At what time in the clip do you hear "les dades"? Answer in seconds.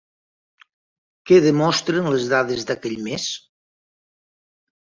2.15-2.65